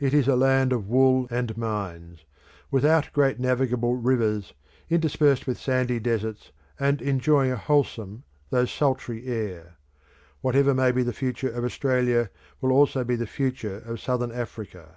It 0.00 0.14
is 0.14 0.26
a 0.26 0.34
land 0.34 0.72
of 0.72 0.88
wool 0.88 1.28
and 1.30 1.54
mines, 1.54 2.24
without 2.70 3.12
great 3.12 3.38
navigable 3.38 3.96
rivers, 3.96 4.54
interspersed 4.88 5.46
with 5.46 5.58
sandy 5.58 5.98
deserts, 6.00 6.52
and 6.80 7.02
enjoying 7.02 7.50
a 7.52 7.58
wholesome 7.58 8.24
though 8.48 8.64
sultry 8.64 9.26
air. 9.26 9.76
Whatever 10.40 10.72
may 10.72 10.90
be 10.90 11.02
the 11.02 11.12
future 11.12 11.50
of 11.52 11.66
Australia 11.66 12.30
will 12.62 12.72
also 12.72 13.04
be 13.04 13.14
the 13.14 13.26
future 13.26 13.80
of 13.84 14.00
Southern 14.00 14.32
Africa. 14.32 14.96